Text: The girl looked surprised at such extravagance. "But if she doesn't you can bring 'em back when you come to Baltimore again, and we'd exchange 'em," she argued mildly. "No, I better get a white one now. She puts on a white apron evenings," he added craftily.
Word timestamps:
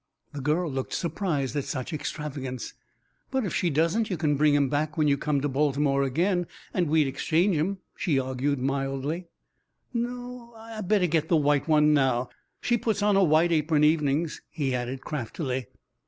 The 0.33 0.41
girl 0.41 0.71
looked 0.71 0.93
surprised 0.95 1.55
at 1.55 1.63
such 1.65 1.93
extravagance. 1.93 2.73
"But 3.29 3.45
if 3.45 3.53
she 3.53 3.69
doesn't 3.69 4.09
you 4.09 4.17
can 4.17 4.33
bring 4.35 4.55
'em 4.55 4.67
back 4.67 4.97
when 4.97 5.07
you 5.07 5.15
come 5.15 5.41
to 5.41 5.47
Baltimore 5.47 6.01
again, 6.01 6.47
and 6.73 6.89
we'd 6.89 7.05
exchange 7.05 7.55
'em," 7.55 7.77
she 7.95 8.17
argued 8.17 8.57
mildly. 8.57 9.27
"No, 9.93 10.55
I 10.57 10.81
better 10.81 11.05
get 11.05 11.29
a 11.29 11.35
white 11.35 11.67
one 11.67 11.93
now. 11.93 12.31
She 12.61 12.79
puts 12.79 13.03
on 13.03 13.15
a 13.15 13.23
white 13.23 13.51
apron 13.51 13.83
evenings," 13.83 14.41
he 14.49 14.73
added 14.73 15.01
craftily. 15.01 15.67